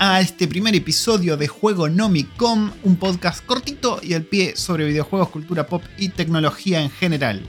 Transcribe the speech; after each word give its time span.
a 0.00 0.20
este 0.20 0.48
primer 0.48 0.74
episodio 0.74 1.36
de 1.36 1.46
Juego 1.46 1.88
Nomicom, 1.88 2.72
un 2.82 2.96
podcast 2.96 3.46
cortito 3.46 4.00
y 4.02 4.14
al 4.14 4.24
pie 4.24 4.56
sobre 4.56 4.84
videojuegos, 4.84 5.28
cultura 5.28 5.68
pop 5.68 5.84
y 5.96 6.08
tecnología 6.08 6.82
en 6.82 6.90
general. 6.90 7.48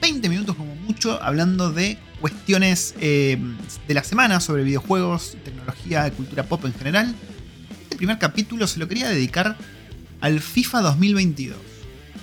20 0.00 0.28
minutos 0.30 0.56
como 0.56 0.74
mucho 0.76 1.22
hablando 1.22 1.72
de 1.72 1.98
cuestiones 2.22 2.94
eh, 3.00 3.36
de 3.86 3.94
la 3.94 4.02
semana 4.02 4.40
sobre 4.40 4.64
videojuegos, 4.64 5.36
tecnología, 5.44 6.10
cultura 6.12 6.44
pop 6.44 6.64
en 6.64 6.72
general. 6.72 7.14
Este 7.82 7.96
primer 7.96 8.18
capítulo 8.18 8.66
se 8.66 8.78
lo 8.78 8.88
quería 8.88 9.10
dedicar 9.10 9.58
al 10.22 10.40
FIFA 10.40 10.80
2022. 10.80 11.58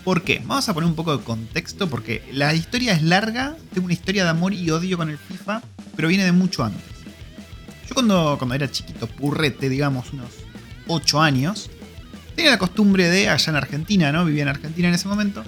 ¿Por 0.03 0.23
qué? 0.23 0.41
Vamos 0.43 0.67
a 0.67 0.73
poner 0.73 0.89
un 0.89 0.95
poco 0.95 1.15
de 1.15 1.23
contexto 1.23 1.87
porque 1.87 2.23
la 2.31 2.55
historia 2.55 2.93
es 2.93 3.03
larga, 3.03 3.55
tengo 3.73 3.85
una 3.85 3.93
historia 3.93 4.23
de 4.23 4.31
amor 4.31 4.53
y 4.53 4.71
odio 4.71 4.97
con 4.97 5.11
el 5.11 5.19
FIFA, 5.19 5.61
pero 6.01 6.09
viene 6.09 6.23
de 6.23 6.31
mucho 6.31 6.63
antes. 6.63 6.81
Yo 7.87 7.93
cuando, 7.93 8.35
cuando 8.39 8.55
era 8.55 8.71
chiquito, 8.71 9.05
purrete, 9.05 9.69
digamos, 9.69 10.11
unos 10.13 10.31
8 10.87 11.21
años, 11.21 11.69
tenía 12.35 12.49
la 12.49 12.57
costumbre 12.57 13.07
de, 13.07 13.29
allá 13.29 13.51
en 13.51 13.55
Argentina, 13.55 14.11
¿no? 14.11 14.25
Vivía 14.25 14.41
en 14.41 14.47
Argentina 14.47 14.87
en 14.87 14.95
ese 14.95 15.07
momento, 15.07 15.43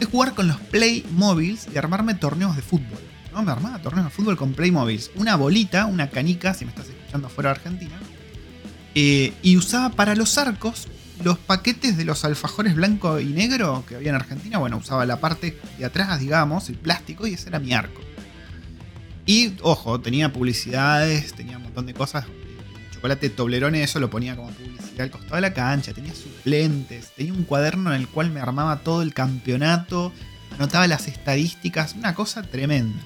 de 0.00 0.04
jugar 0.04 0.34
con 0.34 0.48
los 0.48 0.56
Playmobiles 0.58 1.68
y 1.72 1.78
armarme 1.78 2.14
torneos 2.16 2.56
de 2.56 2.62
fútbol. 2.62 2.98
¿no? 3.32 3.44
Me 3.44 3.52
armaba 3.52 3.78
torneos 3.78 4.06
de 4.06 4.10
fútbol 4.10 4.36
con 4.36 4.54
Playmobiles. 4.54 5.12
Una 5.14 5.36
bolita, 5.36 5.86
una 5.86 6.10
canica, 6.10 6.52
si 6.52 6.64
me 6.64 6.72
estás 6.72 6.88
escuchando 6.88 7.28
fuera 7.28 7.50
de 7.50 7.60
Argentina. 7.60 7.94
Eh, 8.96 9.32
y 9.40 9.56
usaba 9.56 9.90
para 9.90 10.16
los 10.16 10.36
arcos 10.36 10.88
los 11.22 11.38
paquetes 11.38 11.96
de 11.96 12.04
los 12.04 12.24
alfajores 12.24 12.74
blanco 12.74 13.20
y 13.20 13.26
negro 13.26 13.84
que 13.88 13.94
había 13.94 14.08
en 14.08 14.16
Argentina, 14.16 14.58
bueno, 14.58 14.78
usaba 14.78 15.06
la 15.06 15.20
parte 15.20 15.56
de 15.78 15.84
atrás, 15.84 16.18
digamos, 16.18 16.68
el 16.70 16.74
plástico, 16.74 17.24
y 17.28 17.34
ese 17.34 17.50
era 17.50 17.60
mi 17.60 17.72
arco. 17.72 18.00
Y, 19.24 19.54
ojo, 19.62 20.00
tenía 20.00 20.32
publicidades, 20.32 21.32
tenía 21.32 21.56
un 21.56 21.64
montón 21.64 21.86
de 21.86 21.94
cosas. 21.94 22.26
Chocolate 22.92 23.30
Toblerone, 23.30 23.82
eso 23.82 24.00
lo 24.00 24.10
ponía 24.10 24.36
como 24.36 24.50
publicidad 24.50 25.00
al 25.00 25.10
costado 25.10 25.36
de 25.36 25.42
la 25.42 25.54
cancha. 25.54 25.92
Tenía 25.92 26.14
suplentes, 26.14 27.12
tenía 27.16 27.32
un 27.32 27.44
cuaderno 27.44 27.94
en 27.94 28.00
el 28.00 28.08
cual 28.08 28.30
me 28.30 28.40
armaba 28.40 28.80
todo 28.80 29.02
el 29.02 29.14
campeonato, 29.14 30.12
anotaba 30.56 30.86
las 30.86 31.08
estadísticas, 31.08 31.94
una 31.94 32.14
cosa 32.14 32.42
tremenda. 32.42 33.00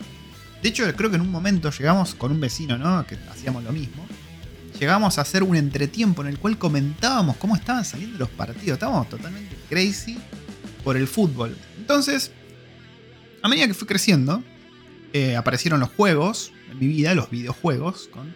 De 0.63 0.71
hecho, 0.71 0.85
creo 0.97 1.11
que 1.11 1.17
en 1.17 1.23
un 1.23 1.31
momento 1.31 1.71
llegamos 1.71 2.15
con 2.15 2.33
un 2.33 2.41
vecino, 2.41 2.79
¿no? 2.79 3.07
Que 3.07 3.17
hacíamos 3.31 3.63
lo 3.63 3.73
mismo 3.73 4.07
llegamos 4.79 5.19
a 5.19 5.23
hacer 5.23 5.43
un 5.43 5.57
entretiempo 5.57 6.23
en 6.23 6.29
el 6.29 6.39
cual 6.39 6.59
comentábamos 6.59 7.37
cómo 7.37 7.57
estaban 7.57 7.85
saliendo 7.85 8.19
los 8.19 8.29
partidos. 8.29 8.77
Estábamos 8.77 9.09
totalmente 9.09 9.57
crazy 9.69 10.19
por 10.85 10.97
el 10.97 11.09
fútbol. 11.09 11.57
Entonces, 11.79 12.31
a 13.43 13.49
medida 13.49 13.67
que 13.67 13.75
fui 13.75 13.87
creciendo, 13.87 14.43
eh, 15.17 15.35
aparecieron 15.35 15.81
los 15.81 15.89
juegos 15.89 16.53
en 16.71 16.79
mi 16.79 16.89
vida, 16.89 17.15
los 17.15 17.31
videojuegos 17.31 18.11
con 18.13 18.35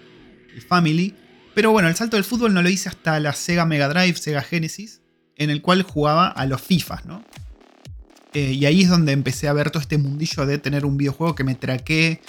el 0.54 0.62
Family. 0.62 1.14
Pero 1.52 1.72
bueno, 1.72 1.88
el 1.88 1.94
salto 1.94 2.16
del 2.16 2.24
fútbol 2.24 2.54
no 2.54 2.62
lo 2.62 2.70
hice 2.70 2.88
hasta 2.88 3.20
la 3.20 3.34
Sega 3.34 3.66
Mega 3.66 3.86
Drive, 3.86 4.16
Sega 4.16 4.40
Genesis, 4.40 5.02
en 5.36 5.50
el 5.50 5.60
cual 5.60 5.82
jugaba 5.82 6.28
a 6.28 6.46
los 6.46 6.62
FIFAs, 6.62 7.04
¿no? 7.04 7.22
Eh, 8.32 8.52
y 8.52 8.64
ahí 8.64 8.80
es 8.80 8.88
donde 8.88 9.12
empecé 9.12 9.46
a 9.46 9.52
ver 9.52 9.70
todo 9.70 9.82
este 9.82 9.98
mundillo 9.98 10.46
de 10.46 10.56
tener 10.56 10.86
un 10.86 10.96
videojuego 10.96 11.34
que 11.34 11.44
me 11.44 11.54
traqué 11.54 12.22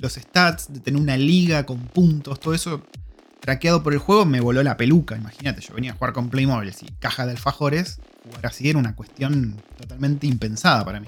los 0.00 0.14
stats, 0.14 0.72
de 0.72 0.80
tener 0.80 1.00
una 1.00 1.16
liga 1.16 1.64
con 1.64 1.78
puntos, 1.78 2.40
todo 2.40 2.54
eso 2.54 2.82
traqueado 3.38 3.84
por 3.84 3.92
el 3.92 4.00
juego, 4.00 4.24
me 4.24 4.40
voló 4.40 4.64
la 4.64 4.76
peluca. 4.76 5.16
Imagínate, 5.16 5.60
yo 5.60 5.74
venía 5.74 5.92
a 5.92 5.94
jugar 5.94 6.12
con 6.12 6.28
Playmobil 6.28 6.74
y 6.80 6.90
caja 6.98 7.24
de 7.24 7.32
alfajores. 7.32 8.00
Jugar 8.24 8.46
así 8.46 8.68
era 8.68 8.80
una 8.80 8.96
cuestión 8.96 9.62
totalmente 9.78 10.26
impensada 10.26 10.84
para 10.84 10.98
mí. 10.98 11.06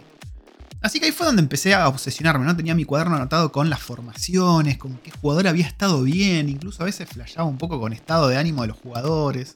Así 0.84 1.00
que 1.00 1.06
ahí 1.06 1.12
fue 1.12 1.26
donde 1.26 1.42
empecé 1.42 1.74
a 1.74 1.88
obsesionarme, 1.88 2.44
¿no? 2.44 2.54
Tenía 2.54 2.74
mi 2.74 2.84
cuaderno 2.84 3.16
anotado 3.16 3.50
con 3.50 3.70
las 3.70 3.80
formaciones, 3.80 4.78
con 4.78 4.98
qué 4.98 5.10
jugador 5.10 5.48
había 5.48 5.66
estado 5.66 6.02
bien, 6.02 6.48
incluso 6.48 6.82
a 6.82 6.86
veces 6.86 7.08
flashaba 7.08 7.48
un 7.48 7.58
poco 7.58 7.80
con 7.80 7.92
estado 7.92 8.28
de 8.28 8.36
ánimo 8.36 8.62
de 8.62 8.68
los 8.68 8.76
jugadores. 8.76 9.54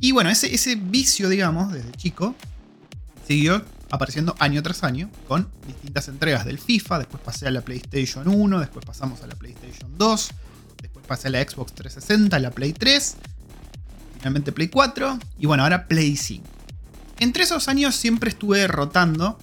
Y 0.00 0.12
bueno, 0.12 0.28
ese, 0.28 0.52
ese 0.54 0.74
vicio, 0.74 1.28
digamos, 1.28 1.72
desde 1.72 1.92
chico, 1.92 2.34
siguió 3.26 3.64
apareciendo 3.90 4.34
año 4.40 4.62
tras 4.62 4.82
año 4.82 5.08
con 5.28 5.48
distintas 5.66 6.08
entregas 6.08 6.44
del 6.44 6.58
FIFA. 6.58 6.98
Después 6.98 7.22
pasé 7.22 7.46
a 7.46 7.50
la 7.52 7.60
PlayStation 7.60 8.26
1, 8.26 8.60
después 8.60 8.84
pasamos 8.84 9.22
a 9.22 9.28
la 9.28 9.36
PlayStation 9.36 9.96
2 9.96 10.30
pasé 11.06 11.28
a 11.28 11.30
la 11.30 11.42
Xbox 11.42 11.72
360, 11.72 12.38
la 12.38 12.50
Play 12.50 12.72
3, 12.72 13.16
finalmente 14.18 14.52
Play 14.52 14.68
4 14.68 15.18
y 15.38 15.46
bueno, 15.46 15.62
ahora 15.62 15.86
Play 15.88 16.16
5. 16.16 16.44
Entre 17.18 17.44
esos 17.44 17.68
años 17.68 17.94
siempre 17.94 18.28
estuve 18.28 18.66
rotando, 18.66 19.38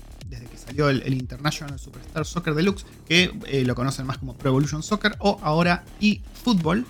el, 0.82 1.14
International 1.14 1.80
Superstar 1.80 2.26
Soccer 2.26 2.54
Deluxe, 2.54 2.86
que 3.08 3.32
eh, 3.48 3.64
lo 3.66 3.76
conocen 3.76 4.06
más 4.06 4.18
como 4.18 4.36
Pro 4.36 4.50
Evolution 4.50 4.84
Soccer 4.84 5.16
o 5.20 5.40
ahora 5.42 5.84
eFootball. 6.02 6.86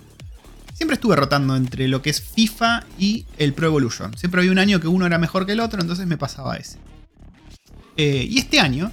Siempre 0.73 0.95
estuve 0.95 1.15
rotando 1.15 1.55
entre 1.55 1.87
lo 1.87 2.01
que 2.01 2.09
es 2.09 2.21
FIFA 2.21 2.83
y 2.97 3.25
el 3.37 3.53
Pro 3.53 3.67
Evolution. 3.67 4.17
Siempre 4.17 4.41
había 4.41 4.51
un 4.51 4.59
año 4.59 4.79
que 4.79 4.87
uno 4.87 5.05
era 5.05 5.17
mejor 5.17 5.45
que 5.45 5.51
el 5.51 5.59
otro, 5.59 5.81
entonces 5.81 6.07
me 6.07 6.17
pasaba 6.17 6.55
ese. 6.55 6.77
Eh, 7.95 8.27
y 8.27 8.39
este 8.39 8.59
año, 8.59 8.91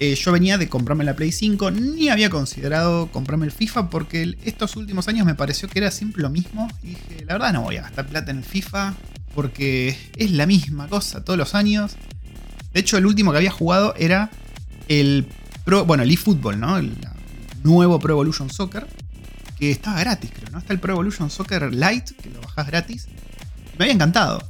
eh, 0.00 0.14
yo 0.14 0.32
venía 0.32 0.58
de 0.58 0.68
comprarme 0.68 1.04
la 1.04 1.16
Play 1.16 1.32
5, 1.32 1.70
ni 1.70 2.08
había 2.08 2.30
considerado 2.30 3.10
comprarme 3.10 3.46
el 3.46 3.52
FIFA 3.52 3.90
porque 3.90 4.36
estos 4.44 4.76
últimos 4.76 5.08
años 5.08 5.26
me 5.26 5.34
pareció 5.34 5.68
que 5.68 5.78
era 5.78 5.90
siempre 5.90 6.22
lo 6.22 6.30
mismo. 6.30 6.68
Y 6.82 6.88
dije, 6.88 7.24
la 7.26 7.34
verdad 7.34 7.52
no 7.52 7.62
voy 7.62 7.76
a 7.76 7.82
gastar 7.82 8.06
plata 8.06 8.30
en 8.30 8.38
el 8.38 8.44
FIFA 8.44 8.94
porque 9.34 9.96
es 10.16 10.30
la 10.30 10.46
misma 10.46 10.88
cosa 10.88 11.24
todos 11.24 11.38
los 11.38 11.54
años. 11.54 11.96
De 12.74 12.80
hecho, 12.80 12.98
el 12.98 13.06
último 13.06 13.30
que 13.30 13.38
había 13.38 13.50
jugado 13.50 13.94
era 13.96 14.30
el 14.88 15.26
Pro, 15.64 15.86
bueno, 15.86 16.02
el 16.02 16.10
eFootball, 16.10 16.60
¿no? 16.60 16.76
El 16.76 16.94
nuevo 17.62 17.98
Pro 17.98 18.12
Evolution 18.12 18.50
Soccer, 18.50 18.86
que 19.58 19.70
estaba 19.70 20.00
gratis, 20.00 20.30
creo, 20.34 20.50
¿no? 20.50 20.58
Está 20.58 20.74
el 20.74 20.80
Pro 20.80 20.92
Evolution 20.92 21.30
Soccer 21.30 21.72
Lite, 21.72 22.14
que 22.22 22.28
lo 22.28 22.42
bajás 22.42 22.66
gratis. 22.66 23.08
Me 23.78 23.84
había 23.84 23.94
encantado. 23.94 24.46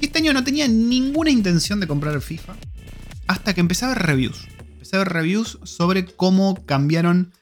Y 0.00 0.06
este 0.06 0.18
año 0.18 0.32
no 0.32 0.42
tenía 0.42 0.66
ninguna 0.66 1.30
intención 1.30 1.78
de 1.78 1.86
comprar 1.86 2.20
FIFA 2.20 2.56
hasta 3.28 3.54
que 3.54 3.60
empecé 3.60 3.84
a 3.84 3.88
ver 3.90 3.98
reviews 3.98 4.48
reviews 5.00 5.58
sobre 5.64 6.04
cómo 6.06 6.64
cambiaron 6.66 7.32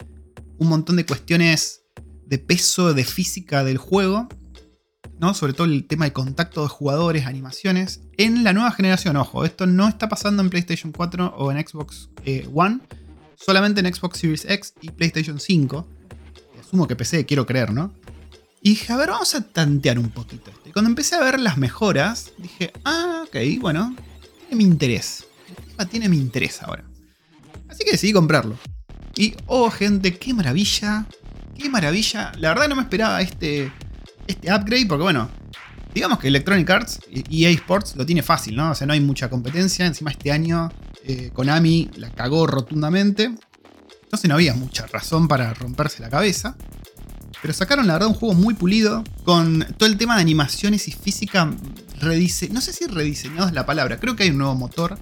un 0.58 0.68
montón 0.68 0.96
de 0.96 1.06
cuestiones 1.06 1.82
de 2.26 2.38
peso, 2.38 2.94
de 2.94 3.04
física 3.04 3.64
del 3.64 3.78
juego, 3.78 4.28
Sobre 5.34 5.52
todo 5.52 5.66
el 5.66 5.86
tema 5.86 6.06
de 6.06 6.12
contacto 6.12 6.62
de 6.62 6.68
jugadores, 6.68 7.26
animaciones, 7.26 8.00
en 8.16 8.42
la 8.42 8.54
nueva 8.54 8.72
generación. 8.72 9.16
Ojo, 9.16 9.44
esto 9.44 9.66
no 9.66 9.86
está 9.86 10.08
pasando 10.08 10.42
en 10.42 10.48
PlayStation 10.48 10.92
4 10.92 11.34
o 11.36 11.52
en 11.52 11.66
Xbox 11.66 12.08
eh, 12.24 12.48
One, 12.52 12.80
solamente 13.36 13.80
en 13.80 13.94
Xbox 13.94 14.18
Series 14.18 14.44
X 14.46 14.74
y 14.80 14.90
PlayStation 14.90 15.38
5. 15.38 15.86
Asumo 16.58 16.88
que 16.88 16.96
PC, 16.96 17.26
quiero 17.26 17.44
creer, 17.44 17.70
¿no? 17.70 17.92
Y 18.62 18.70
dije, 18.70 18.92
a 18.92 18.96
ver, 18.96 19.10
vamos 19.10 19.34
a 19.34 19.42
tantear 19.42 19.98
un 19.98 20.08
poquito 20.08 20.50
esto. 20.50 20.68
Y 20.68 20.72
cuando 20.72 20.88
empecé 20.88 21.16
a 21.16 21.20
ver 21.20 21.38
las 21.38 21.58
mejoras, 21.58 22.32
dije, 22.38 22.72
ah, 22.84 23.24
ok, 23.26 23.36
bueno, 23.60 23.94
tiene 24.48 24.56
mi 24.56 24.64
interés. 24.64 25.26
Tiene 25.90 26.08
mi 26.08 26.16
interés 26.16 26.62
ahora. 26.62 26.84
Así 27.68 27.84
que 27.84 27.92
decidí 27.92 28.12
comprarlo. 28.12 28.58
Y, 29.16 29.34
oh 29.46 29.70
gente, 29.70 30.16
qué 30.18 30.34
maravilla. 30.34 31.06
Qué 31.56 31.68
maravilla. 31.68 32.32
La 32.38 32.48
verdad 32.48 32.68
no 32.68 32.76
me 32.76 32.82
esperaba 32.82 33.20
este, 33.20 33.70
este 34.30 34.52
upgrade 34.52 34.86
porque, 34.86 35.02
bueno, 35.02 35.28
digamos 35.94 36.18
que 36.18 36.28
Electronic 36.28 36.68
Arts 36.68 37.00
y 37.10 37.44
EA 37.44 37.50
Sports 37.50 37.96
lo 37.96 38.06
tiene 38.06 38.22
fácil, 38.22 38.56
¿no? 38.56 38.70
O 38.70 38.74
sea, 38.74 38.86
no 38.86 38.92
hay 38.92 39.00
mucha 39.00 39.28
competencia. 39.28 39.86
Encima 39.86 40.10
este 40.10 40.32
año 40.32 40.70
eh, 41.04 41.30
Konami 41.32 41.90
la 41.96 42.10
cagó 42.10 42.46
rotundamente. 42.46 43.24
Entonces 44.02 44.28
no 44.28 44.34
había 44.34 44.54
mucha 44.54 44.86
razón 44.86 45.28
para 45.28 45.54
romperse 45.54 46.02
la 46.02 46.10
cabeza. 46.10 46.56
Pero 47.42 47.54
sacaron 47.54 47.86
la 47.86 47.94
verdad 47.94 48.08
un 48.08 48.14
juego 48.14 48.34
muy 48.34 48.54
pulido, 48.54 49.02
con 49.24 49.66
todo 49.78 49.88
el 49.88 49.96
tema 49.96 50.16
de 50.16 50.22
animaciones 50.22 50.88
y 50.88 50.92
física 50.92 51.50
no 52.02 52.60
sé 52.62 52.72
si 52.72 52.86
rediseñado 52.86 53.48
es 53.48 53.52
la 53.52 53.66
palabra, 53.66 54.00
creo 54.00 54.16
que 54.16 54.22
hay 54.22 54.30
un 54.30 54.38
nuevo 54.38 54.54
motor 54.54 54.98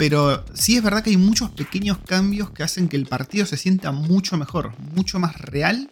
pero 0.00 0.46
sí 0.54 0.78
es 0.78 0.82
verdad 0.82 1.02
que 1.02 1.10
hay 1.10 1.18
muchos 1.18 1.50
pequeños 1.50 1.98
cambios 1.98 2.48
que 2.52 2.62
hacen 2.62 2.88
que 2.88 2.96
el 2.96 3.04
partido 3.04 3.44
se 3.44 3.58
sienta 3.58 3.92
mucho 3.92 4.38
mejor, 4.38 4.72
mucho 4.94 5.18
más 5.18 5.38
real. 5.38 5.90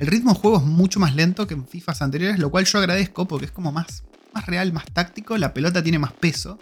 El 0.00 0.06
ritmo 0.06 0.32
de 0.32 0.40
juego 0.40 0.56
es 0.56 0.64
mucho 0.64 0.98
más 0.98 1.14
lento 1.14 1.46
que 1.46 1.52
en 1.52 1.66
FIFAs 1.66 2.00
anteriores, 2.00 2.38
lo 2.38 2.50
cual 2.50 2.64
yo 2.64 2.78
agradezco 2.78 3.28
porque 3.28 3.44
es 3.44 3.52
como 3.52 3.70
más, 3.70 4.02
más 4.32 4.46
real, 4.46 4.72
más 4.72 4.86
táctico, 4.86 5.36
la 5.36 5.52
pelota 5.52 5.82
tiene 5.82 5.98
más 5.98 6.14
peso. 6.14 6.58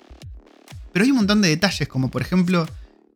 Pero 0.93 1.05
hay 1.05 1.13
un 1.13 1.19
montón 1.19 1.41
de 1.41 1.49
detalles, 1.49 1.87
como 1.87 2.11
por 2.11 2.21
ejemplo 2.21 2.67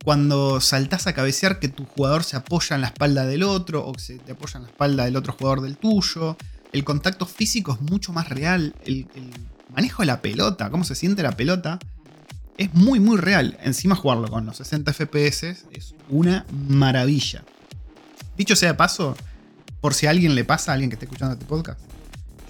cuando 0.04 0.60
saltás 0.60 1.08
a 1.08 1.12
cabecear 1.12 1.58
que 1.58 1.66
tu 1.66 1.86
jugador 1.86 2.22
se 2.22 2.36
apoya 2.36 2.76
en 2.76 2.82
la 2.82 2.88
espalda 2.88 3.26
del 3.26 3.42
otro 3.42 3.84
o 3.84 3.92
que 3.92 4.00
se 4.00 4.19
te 4.19 4.32
apoya 4.32 4.58
en 4.58 4.62
la 4.62 4.69
espalda 4.69 5.04
del 5.04 5.16
otro 5.16 5.32
jugador 5.32 5.60
del 5.60 5.76
tuyo. 5.76 6.36
El 6.72 6.84
contacto 6.84 7.26
físico 7.26 7.72
es 7.72 7.80
mucho 7.80 8.12
más 8.12 8.28
real. 8.28 8.76
El, 8.84 9.08
el 9.16 9.28
manejo 9.74 10.02
de 10.02 10.06
la 10.06 10.22
pelota, 10.22 10.70
cómo 10.70 10.84
se 10.84 10.94
siente 10.94 11.24
la 11.24 11.32
pelota, 11.32 11.80
es 12.58 12.72
muy, 12.74 13.00
muy 13.00 13.16
real. 13.16 13.58
Encima 13.60 13.96
jugarlo 13.96 14.28
con 14.28 14.46
los 14.46 14.56
60 14.58 14.92
FPS 14.92 15.66
es 15.72 15.96
una 16.08 16.46
maravilla. 16.69 17.42
Dicho 18.36 18.54
sea 18.54 18.70
de 18.70 18.74
paso, 18.74 19.16
por 19.82 19.93
si 19.93 20.06
a 20.06 20.11
alguien 20.11 20.34
le 20.34 20.44
pasa, 20.44 20.70
a 20.70 20.75
alguien 20.75 20.88
que 20.88 20.94
esté 20.94 21.05
escuchando 21.05 21.34
este 21.34 21.44
podcast, 21.44 21.79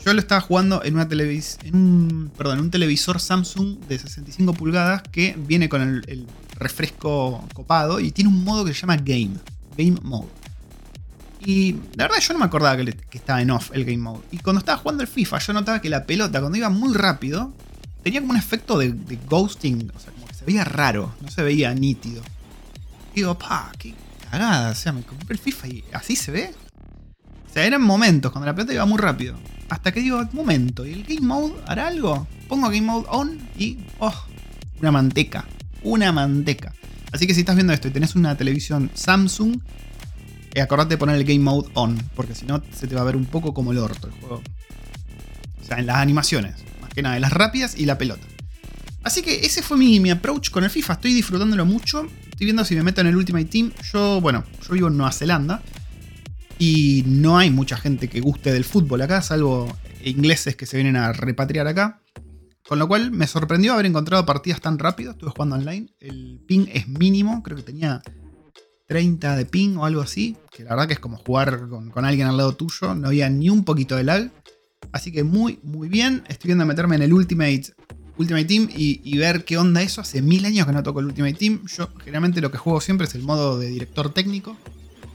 yo 0.04 0.12
lo 0.12 0.20
estaba 0.20 0.40
jugando 0.40 0.84
en, 0.84 0.94
una 0.94 1.08
en, 1.10 1.74
un, 1.74 2.70
televisor 2.70 3.20
Samsung 3.20 3.78
de 3.88 3.98
65 3.98 4.52
pulgadas 4.52 5.02
que 5.02 5.34
viene 5.38 5.68
con 5.68 5.80
el, 5.82 6.26
refresco 6.54 7.44
copado 7.54 7.98
y 7.98 8.12
tiene 8.12 8.28
un 8.28 8.44
modo 8.44 8.64
que 8.64 8.74
se 8.74 8.82
llama 8.82 8.96
Game, 8.96 9.32
Game 9.76 9.98
Mode. 10.02 10.28
Y 11.44 11.72
la 11.96 12.04
verdad 12.04 12.20
yo 12.20 12.34
no 12.34 12.38
me 12.38 12.44
acordaba 12.44 12.76
que, 12.76 12.94
estaba 13.12 13.42
en 13.42 13.50
off 13.50 13.70
el 13.72 13.84
game 13.84 13.98
mode. 13.98 14.22
Y 14.30 14.38
cuando 14.38 14.60
estaba 14.60 14.78
jugando 14.78 15.02
el 15.02 15.08
FIFA 15.08 15.38
yo 15.38 15.52
notaba 15.54 15.80
que 15.80 15.88
la 15.88 16.04
pelota 16.04 16.38
cuando 16.38 16.56
iba 16.56 16.68
muy 16.68 16.94
rápido 16.94 17.52
tenía 18.04 18.20
como 18.20 18.32
un 18.32 18.38
efecto 18.38 18.78
de, 18.78 18.94
ghosting. 19.28 19.90
O 19.94 19.98
sea, 19.98 20.12
como 20.12 20.26
que 20.26 20.34
se 20.34 20.44
veía 20.44 20.64
raro, 20.64 21.12
no 21.20 21.30
se 21.30 21.42
veía 21.42 21.74
nítido. 21.74 22.22
digo, 23.14 23.36
pa, 23.36 23.72
qué 23.78 23.94
cagada. 24.30 24.70
O 24.70 24.74
sea, 24.74 24.92
me 24.92 25.02
compré 25.02 25.34
el 25.34 25.40
FIFA 25.40 25.66
y 25.68 25.84
así 25.92 26.14
se 26.14 26.30
ve. 26.30 26.54
O 27.52 27.54
sea, 27.54 27.66
eran 27.66 27.82
momentos 27.82 28.32
cuando 28.32 28.46
la 28.46 28.54
pelota 28.54 28.72
iba 28.72 28.86
muy 28.86 28.96
rápido. 28.96 29.36
Hasta 29.68 29.92
que 29.92 30.00
digo, 30.00 30.26
momento, 30.32 30.86
¿y 30.86 30.94
el 30.94 31.02
game 31.02 31.20
mode 31.20 31.52
hará 31.66 31.88
algo? 31.88 32.26
Pongo 32.48 32.68
game 32.68 32.80
mode 32.80 33.04
on 33.10 33.38
y, 33.58 33.76
oh, 33.98 34.24
una 34.80 34.90
manteca. 34.90 35.44
Una 35.82 36.12
manteca. 36.12 36.72
Así 37.12 37.26
que 37.26 37.34
si 37.34 37.40
estás 37.40 37.54
viendo 37.54 37.74
esto 37.74 37.88
y 37.88 37.90
tenés 37.90 38.14
una 38.14 38.38
televisión 38.38 38.90
Samsung, 38.94 39.58
eh, 40.54 40.62
acordate 40.62 40.94
de 40.94 40.96
poner 40.96 41.16
el 41.16 41.24
Game 41.24 41.40
Mode 41.40 41.68
On, 41.74 42.02
porque 42.16 42.34
si 42.34 42.46
no 42.46 42.62
se 42.74 42.86
te 42.86 42.94
va 42.94 43.02
a 43.02 43.04
ver 43.04 43.16
un 43.16 43.26
poco 43.26 43.52
como 43.52 43.72
el 43.72 43.78
orto 43.78 44.06
el 44.06 44.14
juego. 44.14 44.42
O 45.60 45.64
sea, 45.66 45.78
en 45.78 45.84
las 45.84 45.96
animaciones, 45.96 46.54
más 46.80 46.88
que 46.94 47.02
nada, 47.02 47.16
en 47.16 47.22
las 47.22 47.34
rápidas 47.34 47.76
y 47.76 47.84
la 47.84 47.98
pelota. 47.98 48.26
Así 49.02 49.20
que 49.20 49.44
ese 49.44 49.60
fue 49.60 49.76
mi, 49.76 50.00
mi 50.00 50.08
approach 50.08 50.48
con 50.48 50.64
el 50.64 50.70
FIFA, 50.70 50.94
estoy 50.94 51.12
disfrutándolo 51.12 51.66
mucho. 51.66 52.06
Estoy 52.30 52.46
viendo 52.46 52.64
si 52.64 52.74
me 52.76 52.82
meto 52.82 53.02
en 53.02 53.08
el 53.08 53.16
Ultimate 53.16 53.44
Team. 53.44 53.72
Yo, 53.92 54.22
bueno, 54.22 54.42
yo 54.66 54.72
vivo 54.72 54.88
en 54.88 54.96
Nueva 54.96 55.12
Zelanda 55.12 55.60
y 56.58 57.04
no 57.06 57.38
hay 57.38 57.50
mucha 57.50 57.76
gente 57.76 58.08
que 58.08 58.20
guste 58.20 58.52
del 58.52 58.64
fútbol 58.64 59.02
acá, 59.02 59.22
salvo 59.22 59.68
ingleses 60.04 60.56
que 60.56 60.66
se 60.66 60.76
vienen 60.76 60.96
a 60.96 61.12
repatriar 61.12 61.66
acá. 61.66 62.00
Con 62.66 62.78
lo 62.78 62.88
cual 62.88 63.10
me 63.10 63.26
sorprendió 63.26 63.74
haber 63.74 63.86
encontrado 63.86 64.24
partidas 64.24 64.60
tan 64.60 64.78
rápido. 64.78 65.12
Estuve 65.12 65.30
jugando 65.30 65.56
online. 65.56 65.88
El 65.98 66.40
ping 66.46 66.66
es 66.72 66.88
mínimo. 66.88 67.42
Creo 67.42 67.56
que 67.56 67.64
tenía 67.64 68.02
30 68.86 69.36
de 69.36 69.46
ping 69.46 69.76
o 69.76 69.84
algo 69.84 70.02
así, 70.02 70.36
que 70.50 70.64
la 70.64 70.70
verdad 70.70 70.86
que 70.86 70.92
es 70.94 70.98
como 70.98 71.16
jugar 71.16 71.68
con, 71.68 72.04
alguien 72.04 72.26
al 72.28 72.36
lado 72.36 72.54
tuyo, 72.54 72.94
no 72.94 73.08
había 73.08 73.30
ni 73.30 73.48
un 73.48 73.64
poquito 73.64 73.96
de 73.96 74.04
lag. 74.04 74.30
Así 74.92 75.10
que 75.10 75.24
muy, 75.24 75.58
muy 75.62 75.88
bien. 75.88 76.24
Estoy 76.28 76.48
viendo 76.48 76.66
meterme 76.66 76.96
en 76.96 77.02
el 77.02 77.12
Ultimate, 77.12 77.72
Ultimate 78.18 78.44
Team 78.44 78.68
y, 78.74 79.16
ver 79.16 79.44
qué 79.44 79.56
onda 79.56 79.82
eso. 79.82 80.00
Hace 80.00 80.20
mil 80.20 80.44
años 80.44 80.66
que 80.66 80.72
no 80.72 80.82
toco 80.82 81.00
el 81.00 81.06
Ultimate 81.06 81.34
Team. 81.34 81.66
Yo 81.66 81.88
generalmente 81.98 82.40
lo 82.40 82.50
que 82.50 82.58
juego 82.58 82.80
siempre 82.80 83.06
es 83.06 83.14
el 83.14 83.22
modo 83.22 83.58
de 83.58 83.68
director 83.68 84.12
técnico. 84.12 84.56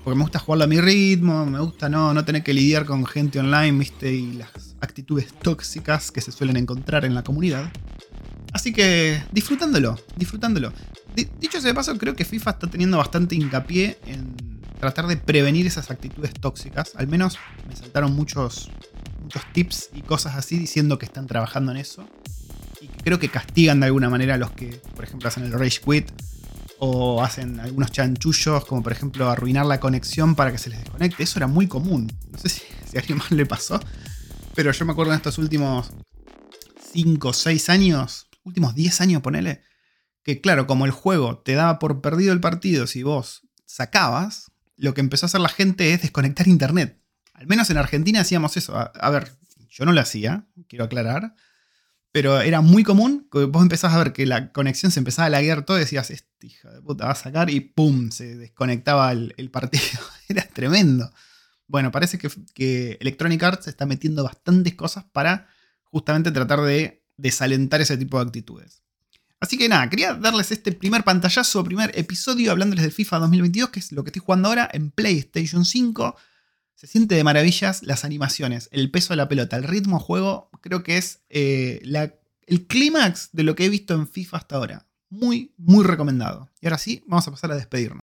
Porque 0.08 0.20
me 0.20 0.24
gusta 0.24 0.40
jugarlo 0.40 0.64
a 0.64 0.68
mi 0.68 0.80
ritmo, 0.80 1.46
me 1.46 1.60
gusta 1.60 1.90
no, 1.90 2.14
no 2.14 2.24
tener 2.24 2.42
que 2.42 2.54
lidiar 2.54 2.86
con 2.86 3.06
gente 3.06 3.40
online, 3.40 3.78
viste, 3.78 4.10
y 4.10 4.32
las 4.36 4.74
actitudes 4.80 5.34
tóxicas 5.34 6.12
que 6.12 6.22
se 6.22 6.32
suelen 6.32 6.56
encontrar 6.56 7.04
en 7.04 7.14
la 7.14 7.26
comunidad. 7.26 7.70
Así 8.54 8.72
que 8.72 9.22
disfrutándolo, 9.34 10.00
disfrutándolo. 10.16 10.72
Dicho 11.14 11.60
sea 11.60 11.72
de 11.72 11.74
paso, 11.74 11.98
creo 11.98 12.16
que 12.16 12.24
FIFA 12.24 12.52
está 12.52 12.68
teniendo 12.68 12.98
bastante 12.98 13.36
hincapié 13.36 14.00
en 14.06 14.62
tratar 14.80 15.08
de 15.08 15.18
prevenir 15.18 15.68
esas 15.68 15.92
actitudes 15.92 16.32
tóxicas. 16.36 16.94
Al 16.96 17.10
menos 17.10 17.38
me 17.68 17.76
saltaron 17.76 18.16
muchos, 18.16 18.72
muchos 19.22 19.42
tips 19.52 19.90
y 19.94 20.04
cosas 20.04 20.38
así 20.38 20.58
diciendo 20.58 20.98
que 20.98 21.06
están 21.06 21.28
trabajando 21.28 21.74
en 21.74 21.80
eso. 21.80 22.08
Y 22.80 22.88
creo 23.04 23.20
que 23.20 23.28
castigan 23.28 23.82
de 23.82 23.88
alguna 23.88 24.10
manera 24.10 24.36
a 24.36 24.38
los 24.38 24.52
que, 24.52 24.80
por 24.96 25.04
ejemplo, 25.04 25.28
hacen 25.28 25.44
el 25.44 25.52
rage 25.52 25.82
quit 25.86 26.10
o 26.80 27.24
hacen 27.24 27.60
algunos 27.60 27.92
chanchullos, 27.92 28.66
como 28.66 28.84
por 28.84 28.92
ejemplo 28.92 29.30
arruinar 29.30 29.66
la 29.66 29.80
conexión 29.80 30.36
para 30.36 30.52
que 30.52 30.58
se 30.58 30.70
les 30.70 30.80
desconecte. 30.80 31.24
Eso 31.24 31.40
era 31.40 31.48
muy 31.48 31.68
común. 31.68 32.12
No 32.32 32.38
sé 32.38 32.50
si, 32.50 32.62
a 32.96 33.00
alguien 33.00 33.18
más 33.18 33.32
le 33.32 33.46
pasó, 33.46 33.80
pero 34.56 34.72
yo 34.72 34.86
me 34.86 34.92
acuerdo 34.92 35.14
en 35.14 35.18
estos 35.18 35.38
últimos 35.38 35.92
5 36.94 37.28
o 37.28 37.34
6 37.34 37.70
años, 37.70 38.28
últimos 38.44 38.76
10 38.76 39.02
años, 39.02 39.22
ponele, 39.22 39.62
que 40.24 40.42
claro, 40.42 40.68
como 40.68 40.86
el 40.86 40.92
juego 40.92 41.40
te 41.40 41.54
daba 41.54 41.80
por 41.80 42.02
perdido 42.02 42.34
el 42.34 42.42
partido 42.42 42.86
si 42.88 43.04
vos 43.04 43.48
sacabas, 43.66 44.52
lo 44.76 44.94
que 44.94 45.02
empezó 45.02 45.26
a 45.26 45.28
hacer 45.28 45.42
la 45.42 45.50
gente 45.50 45.94
es 45.94 46.02
desconectar 46.02 46.48
internet. 46.48 47.02
Al 47.34 47.48
menos 47.48 47.70
en 47.70 47.78
Argentina 47.78 48.22
hacíamos 48.22 48.58
eso. 48.58 48.76
A, 48.76 49.10
ver, 49.10 49.32
yo 49.70 49.86
no 49.86 49.92
lo 49.92 50.02
hacía, 50.02 50.48
quiero 50.68 50.86
aclarar. 50.86 51.36
Pero 52.12 52.40
era 52.42 52.62
muy 52.62 52.84
común 52.84 53.28
vos 53.32 53.62
empezás 53.62 53.94
a 53.94 53.98
ver 53.98 54.14
que 54.14 54.26
la 54.26 54.52
conexión 54.52 54.92
se 54.92 55.00
empezaba 55.00 55.28
a 55.28 55.30
laguear 55.30 55.66
todo 55.66 55.78
y 55.78 55.82
decías, 55.82 56.10
este 56.10 56.48
hija 56.48 56.72
de 56.72 56.82
puta 56.82 57.06
va 57.06 57.12
a 57.12 57.16
sacar 57.16 57.50
y 57.50 57.60
¡pum! 57.60 58.10
se 58.12 58.36
desconectaba 58.36 59.12
el, 59.12 59.50
partido. 59.52 59.84
era 60.30 60.48
tremendo. 60.48 61.12
Bueno, 61.68 61.92
parece 61.92 62.18
que, 62.18 62.30
que, 62.54 62.98
Electronic 63.02 63.44
Arts 63.44 63.68
está 63.68 63.86
metiendo 63.86 64.24
bastantes 64.24 64.76
cosas 64.76 65.04
para 65.12 65.48
justamente 65.84 66.32
tratar 66.32 66.62
de 66.62 67.04
desalentar 67.18 67.82
ese 67.82 67.98
tipo 67.98 68.18
de 68.18 68.26
actitudes. 68.26 68.84
Así 69.40 69.58
que 69.58 69.70
nada, 69.70 69.88
quería 69.90 70.16
darles 70.16 70.52
este 70.52 70.72
primer 70.72 71.04
pantallazo, 71.04 71.64
primer 71.64 71.92
episodio 71.98 72.52
hablándoles 72.52 72.84
del 72.84 72.92
FIFA 72.92 73.20
2022, 73.20 73.70
que 73.70 73.80
es 73.80 73.92
lo 73.92 74.04
que 74.04 74.10
estoy 74.10 74.22
jugando 74.26 74.50
ahora 74.50 74.70
en 74.74 74.90
PlayStation 74.90 75.64
5. 75.64 76.16
Se 76.78 76.86
siente 76.86 77.16
de 77.16 77.24
maravillas 77.24 77.82
las 77.82 78.06
animaciones, 78.06 78.70
el 78.72 78.92
peso 78.92 79.14
de 79.14 79.18
la 79.18 79.28
pelota, 79.28 79.58
el 79.58 79.64
ritmo 79.64 79.98
de 79.98 80.04
juego, 80.04 80.52
creo 80.62 80.84
que 80.84 80.98
es 80.98 81.24
eh, 81.28 81.82
el 82.46 82.68
clímax 82.68 83.30
de 83.32 83.42
lo 83.42 83.56
que 83.56 83.66
he 83.66 83.70
visto 83.70 83.96
en 83.96 84.08
FIFA 84.08 84.38
hasta 84.38 84.58
ahora. 84.58 84.88
Muy, 85.10 85.56
muy 85.58 85.84
recomendado. 85.84 86.52
Y 86.62 86.68
ahora 86.68 86.78
sí, 86.78 87.04
vamos 87.08 87.28
a 87.28 87.32
pasar 87.32 87.52
a 87.52 87.56
despedirnos. 87.56 88.02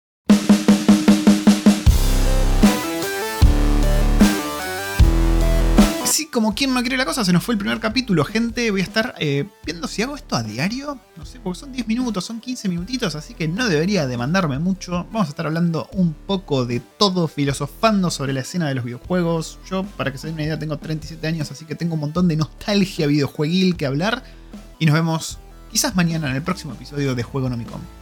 Como 6.41 6.55
quien 6.55 6.73
no 6.73 6.81
quiere 6.81 6.97
la 6.97 7.05
cosa, 7.05 7.23
se 7.23 7.35
nos 7.35 7.45
fue 7.45 7.53
el 7.53 7.59
primer 7.59 7.81
capítulo, 7.81 8.25
gente. 8.25 8.71
Voy 8.71 8.81
a 8.81 8.85
estar 8.85 9.15
eh, 9.19 9.47
viendo 9.63 9.87
si 9.87 10.01
hago 10.01 10.17
esto 10.17 10.37
a 10.37 10.43
diario. 10.43 10.99
No 11.19 11.27
sé, 11.27 11.39
porque 11.39 11.61
son 11.61 11.71
10 11.71 11.87
minutos, 11.87 12.25
son 12.25 12.41
15 12.41 12.67
minutitos, 12.71 13.15
así 13.15 13.35
que 13.35 13.47
no 13.47 13.69
debería 13.69 14.07
demandarme 14.07 14.59
mucho. 14.59 15.07
Vamos 15.13 15.27
a 15.27 15.31
estar 15.33 15.45
hablando 15.45 15.91
un 15.93 16.15
poco 16.15 16.65
de 16.65 16.81
todo, 16.81 17.29
filosofando 17.29 18.11
sobre 18.11 18.33
la 18.33 18.41
escena 18.41 18.69
de 18.69 18.75
los 18.75 18.85
videojuegos. 18.87 19.59
Yo, 19.71 19.85
para 19.99 20.13
que 20.13 20.17
se 20.17 20.29
den 20.29 20.35
una 20.37 20.45
idea, 20.45 20.59
tengo 20.59 20.79
37 20.79 21.27
años, 21.27 21.51
así 21.51 21.67
que 21.67 21.75
tengo 21.75 21.93
un 21.93 22.01
montón 22.01 22.27
de 22.27 22.37
nostalgia 22.37 23.07
videojueguil 23.07 23.77
que 23.77 23.85
hablar. 23.85 24.25
Y 24.79 24.87
nos 24.87 24.95
vemos 24.95 25.39
quizás 25.71 25.95
mañana 25.95 26.31
en 26.31 26.37
el 26.37 26.43
próximo 26.43 26.73
episodio 26.73 27.15
de 27.15 27.23
Juego 27.23 27.51
Nomicom. 27.51 28.00